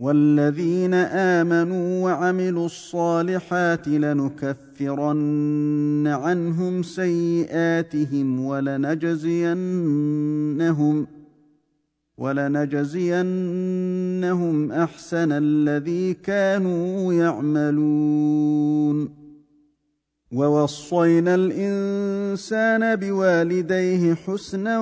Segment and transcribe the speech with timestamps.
[0.00, 9.56] والذين آمنوا وعملوا الصالحات لنكفرن عنهم سيئاتهم ولنجزينهم
[12.18, 13.12] ولنجزينهم
[14.72, 19.19] أحسن الذي كانوا يعملون
[20.32, 24.80] ووصينا الإنسان بوالديه حسنا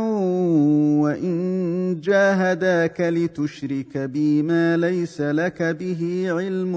[1.02, 6.74] وإن جاهداك لتشرك بي ما ليس لك به علم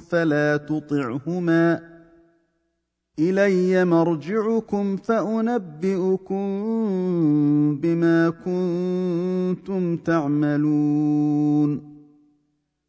[0.00, 1.80] فلا تطعهما
[3.18, 6.38] إلي مرجعكم فأنبئكم
[7.82, 11.87] بما كنتم تعملون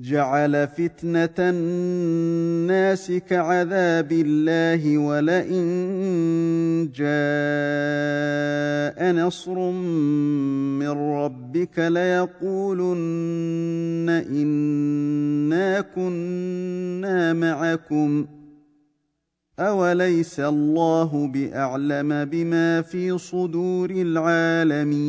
[0.00, 5.58] جعل فتنة الناس كعذاب الله ولئن
[6.94, 7.18] جاء
[9.12, 9.70] نصر
[10.80, 12.88] من ربك ليقولن
[14.30, 18.26] إنا كنا معكم
[19.58, 25.08] أوليس الله بأعلم بما في صدور العالمين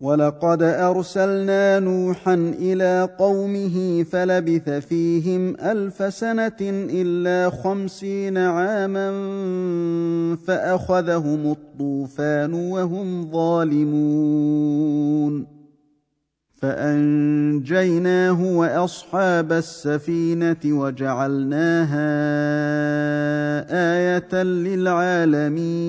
[0.00, 9.10] ولقد ارسلنا نوحا إلى قومه فلبث فيهم الف سنه الا خمسين عاما
[10.46, 14.78] فاخذهم الطوفان وهم ظالمون
[16.54, 22.08] فانجيناه واصحاب السفينه وجعلناها
[23.70, 25.88] إيه للعالمين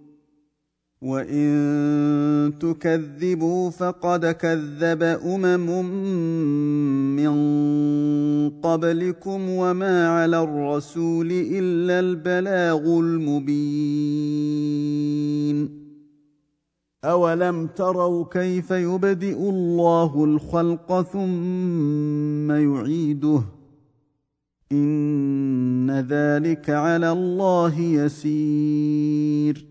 [1.01, 5.85] وان تكذبوا فقد كذب امم
[7.15, 7.31] من
[8.49, 14.21] قبلكم وما على الرسول الا البلاغ المبين
[17.03, 23.41] اولم تروا كيف يبدئ الله الخلق ثم يعيده
[24.71, 29.70] ان ذلك على الله يسير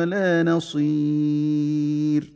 [0.00, 2.32] ولا نصير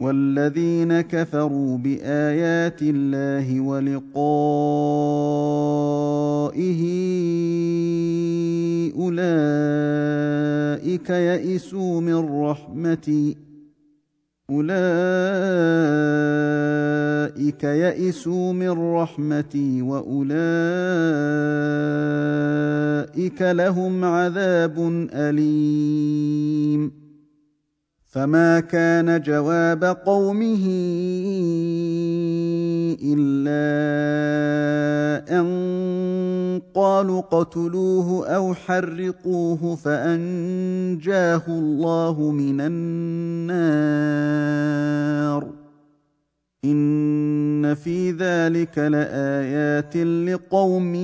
[0.00, 4.10] والذين كفروا بآيات الله ولقائه
[8.96, 10.20] أولئك
[11.10, 13.36] يئسوا من رحمتي
[14.50, 14.70] أولئك
[17.64, 20.42] يئسوا من رحمتي وأولئك
[23.42, 27.00] لهم عذاب أليم.
[28.10, 30.66] فما كان جواب قومه
[33.02, 33.60] إلا
[35.40, 35.50] أن
[36.74, 44.00] قالوا اقتلوه أو حرقوه فأنجاه الله من النار.
[46.64, 50.94] إن في ذلك لآيات لقوم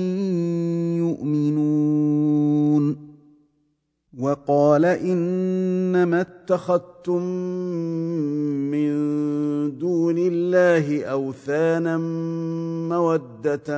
[0.97, 3.06] يؤمنون.
[4.17, 7.21] وقال إنما اتخذتم
[8.71, 8.87] من
[9.77, 11.97] دون الله أوثانا
[12.89, 13.69] مودة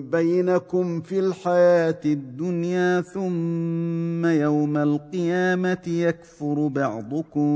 [0.00, 7.48] بينكم في الحياة الدنيا ثم يوم القيامة يكفر بعضكم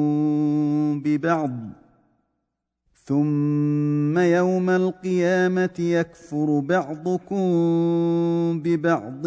[1.04, 1.85] ببعض
[3.06, 7.40] ثم يوم القيامه يكفر بعضكم
[8.64, 9.24] ببعض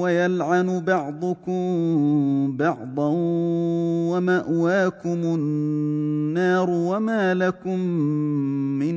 [0.00, 1.62] ويلعن بعضكم
[2.56, 3.10] بعضا
[4.12, 7.78] وماواكم النار وما لكم
[8.78, 8.94] من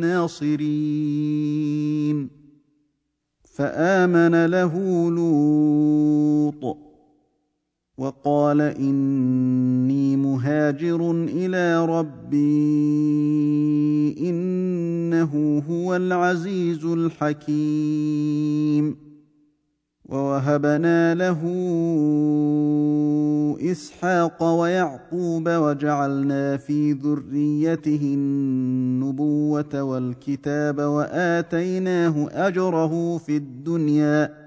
[0.00, 0.56] ناصرين
[3.44, 4.74] فامن له
[5.10, 6.85] لوط
[7.98, 12.36] وقال إني مهاجر إلى ربي
[14.28, 18.26] إنه هو العزيز الحكيم.
[20.08, 21.40] ووهبنا له
[23.60, 34.45] إسحاق ويعقوب وجعلنا في ذريته النبوة والكتاب وآتيناه أجره في الدنيا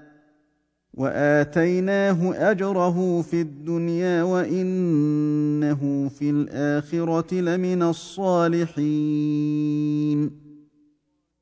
[0.94, 9.40] واتيناه اجره في الدنيا وانه في الاخره لمن الصالحين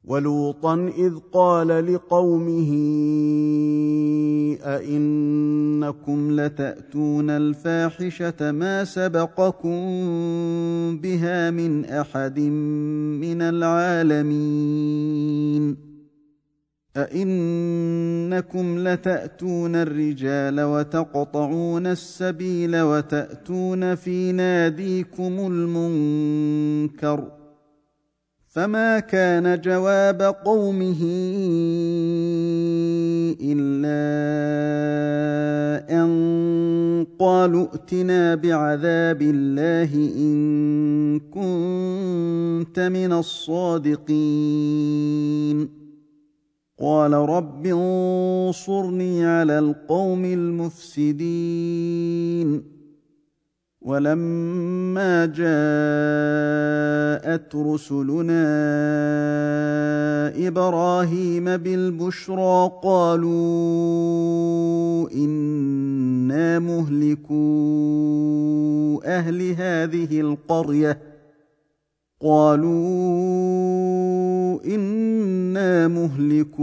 [0.04, 2.70] ولوطا اذ قال لقومه
[4.62, 9.80] ائنكم لتاتون الفاحشه ما سبقكم
[11.02, 12.40] بها من احد
[13.20, 15.07] من العالمين
[16.98, 27.38] أئنكم لتأتون الرجال وتقطعون السبيل وتأتون في ناديكم المنكر
[28.48, 30.96] فما كان جواب قومه
[33.40, 33.98] إلا
[36.02, 36.08] أن
[37.18, 44.18] قالوا ائتنا بعذاب الله إن كنت من الصادقين
[46.80, 51.98] قال رب انصرني على القوم المفسدين.
[53.80, 55.46] ولما جاءت
[57.56, 58.48] رسلنا
[60.48, 63.30] إبراهيم بالبشرى قالوا
[65.14, 67.38] إنا مهلكو
[69.04, 71.07] أهل هذه القرية.
[72.22, 72.78] قالوا
[74.64, 76.62] إنا مهلكو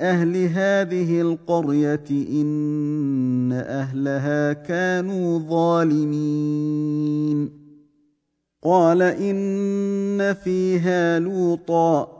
[0.00, 6.80] أهل هذه القرية إن أهلها كانوا ظالمين.
[8.62, 12.19] قال إن فيها لوطا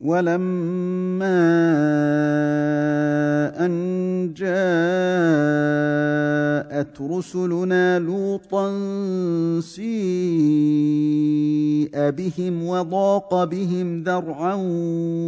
[0.00, 1.40] ولما
[3.66, 4.60] أن جاءت
[7.00, 8.70] رسلنا لوطا
[9.60, 9.90] سيء
[12.10, 14.54] بهم وضاق بهم ذرعا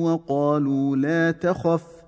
[0.03, 2.02] وقالوا لا تخف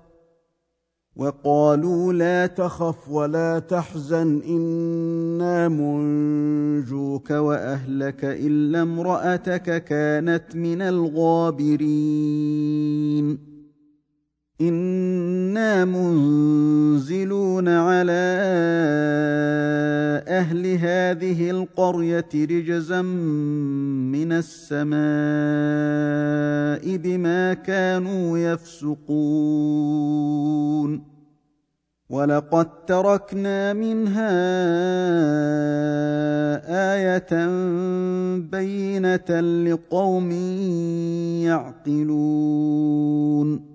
[1.15, 11.85] وقالوا لا تخف ولا تحزن إنا منجوك وأهلك إلا امرأتك كانت من الغابرين.
[14.61, 18.13] إنا منزلون على
[20.45, 24.95] أهل هذه القريه رجزا من السماء
[26.97, 29.05] بما كانوا يفسقون
[32.09, 34.35] ولقد تركنا منها
[36.75, 37.17] إيه
[38.51, 40.31] بينه لقوم
[41.41, 43.74] يعقلون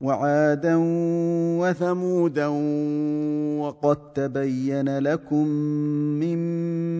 [0.00, 0.76] وعادا
[1.60, 2.46] وثمودا
[3.60, 5.46] وقد تبين لكم
[6.20, 6.40] من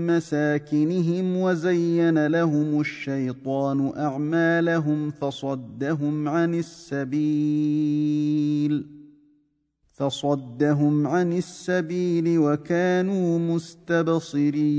[0.07, 7.91] مساكنهم وزين لهم الشيطان أعمالهم فصدهم عن السبيل
[9.93, 14.71] فصدهم عن السبيل وكانوا مستبصرين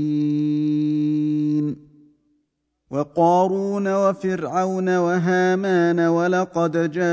[2.92, 7.12] وقارون وفرعون وهامان ولقد جاءهم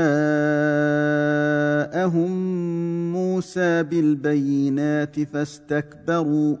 [3.12, 6.56] موسى بالبينات فاستكبروا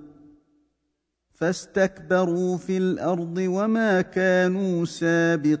[1.34, 5.60] فاستكبروا في الأرض وما كانوا سابقين.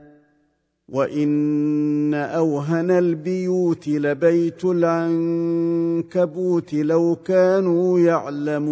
[0.91, 8.71] وان اوهن البيوت لبيت العنكبوت لو كانوا يعلمون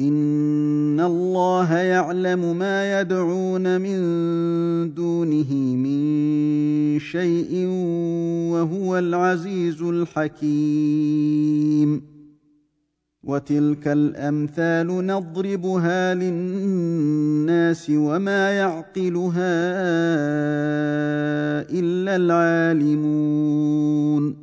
[0.00, 3.98] ان الله يعلم ما يدعون من
[4.94, 7.66] دونه من شيء
[8.52, 11.34] وهو العزيز الحكيم
[13.24, 16.93] وتلك الامثال نضربها للناس
[17.90, 19.64] وما يعقلها
[21.70, 24.36] إلا العالمون.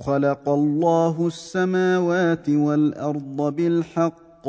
[0.00, 4.48] خلق الله السماوات والأرض بالحق.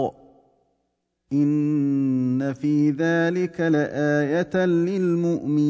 [1.34, 5.70] إن في ذلك لآية للمؤمنين.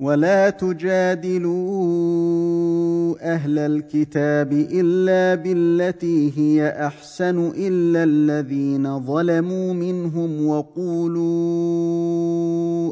[0.00, 1.60] ولا تجادلوا
[3.34, 11.20] أهل الكتاب الا بالتي هي احسن الا الذين ظلموا منهم وقولوا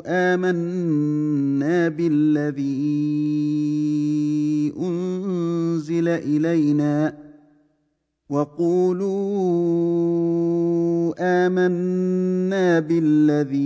[0.07, 2.69] امنا بالذي
[4.81, 7.28] انزل الينا
[8.29, 9.15] وقولوا
[11.19, 13.59] آمنا بالذي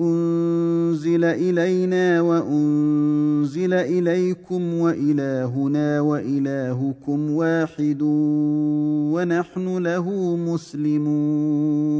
[0.00, 7.98] أنزل إلينا وأنزل إليكم وإلهنا وإلهكم واحد
[9.12, 11.92] ونحن له مسلمون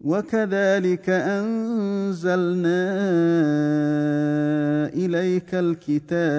[0.00, 2.88] وكذلك أنزلنا
[4.94, 6.38] إليك الكتاب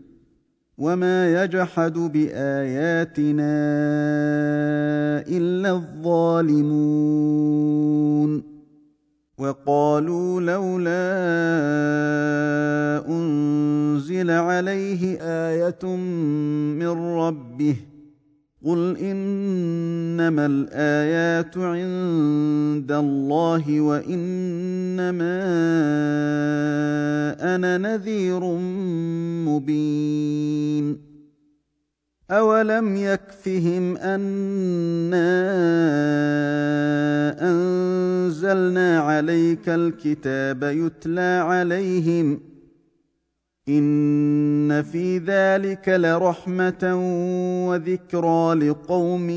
[0.81, 3.53] وما يجحد باياتنا
[5.29, 7.11] الا الظالمون
[9.37, 11.11] وقالوا لولا
[13.09, 15.95] انزل عليه إيه
[16.81, 17.75] من ربه
[18.65, 25.41] قل انما الايات عند الله وانما
[27.55, 28.39] أنا نذير
[29.45, 29.90] مبين
[32.31, 35.31] اولم يكفهم انا
[37.41, 42.39] انزلنا عليك الكتاب يتلى عليهم
[43.69, 46.95] ان في ذلك لرحمه
[47.67, 49.29] وذكرى لقوم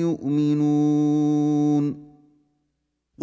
[0.00, 2.03] يؤمنون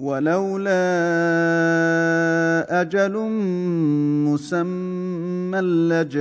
[0.00, 0.80] ولولا
[2.80, 3.16] أجل
[4.26, 6.20] مسمى لجاءهم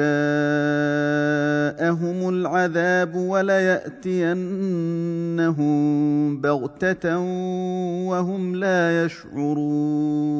[2.30, 4.20] العذاب وليأتينهم
[6.42, 7.20] بغتة
[8.10, 10.40] وهم لا يشعرون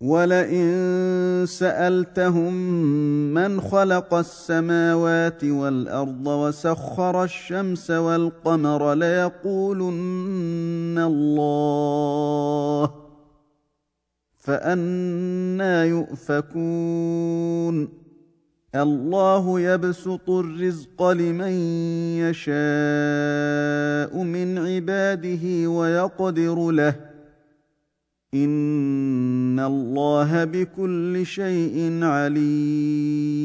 [0.00, 2.54] ولئن سالتهم
[3.34, 12.92] من خلق السماوات والارض وسخر الشمس والقمر ليقولن الله
[14.36, 17.88] فانا يؤفكون
[18.74, 21.52] الله يبسط الرزق لمن
[22.20, 27.15] يشاء من عباده ويقدر له
[28.44, 33.36] ان الله بكل شيء عليم.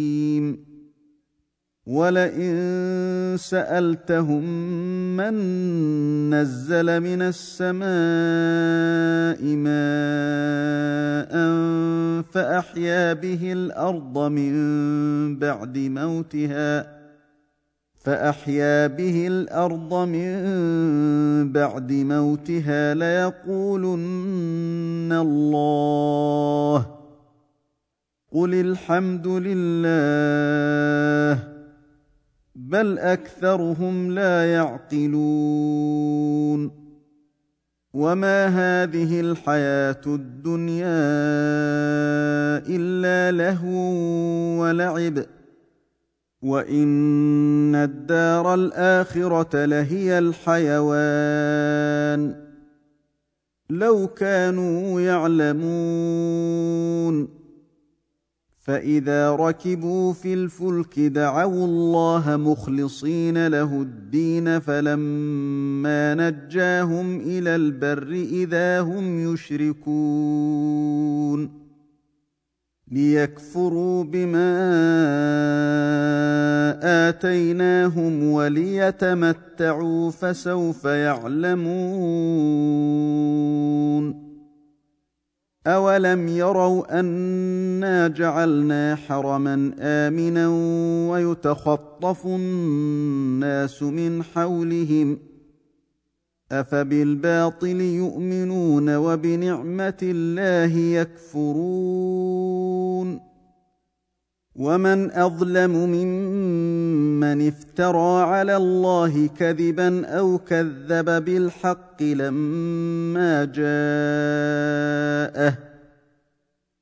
[1.85, 4.43] ولئن سالتهم
[5.17, 5.33] من
[6.29, 7.85] نزل من السماء
[9.45, 11.33] ماء
[12.21, 14.53] فاحيا به الأرض من
[15.39, 17.00] بعد موتها
[18.03, 24.01] فأحيا به الأرض من بعد موتها ليقولن
[25.11, 26.85] الله.
[28.31, 29.83] قل الحمد لله
[32.55, 35.61] بل أكثرهم لا يعقلون.
[37.93, 40.85] وما هذه الحياة الدنيا
[42.67, 43.77] إلا لهو
[44.61, 45.25] ولعب.
[46.41, 51.71] وان الدار الاخره لهي الحيوان
[53.69, 56.21] لو كانوا يعلمون
[58.59, 69.33] فاذا ركبوا في الفلك دعوا الله مخلصين له الدين فلما نجاهم إلى البر اذا هم
[69.33, 70.81] يشركون
[72.91, 74.51] ليكفروا بما
[77.09, 81.61] آتيناهم وليتمتعوا فسوف يعلمون.
[85.67, 90.47] اولم يروا انا جعلنا حرما امنا
[91.11, 95.30] ويتخطف الناس من حولهم
[96.51, 102.51] أفبالباطل يؤمنون وبنعمة الله يكفرون
[104.55, 115.57] ومن أظلم ممن افترى على الله كذبا أو كذب بالحق لما جاءه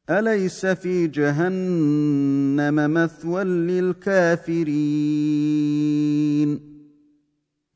[0.10, 4.70] أليس في جهنم مثوى للكافرين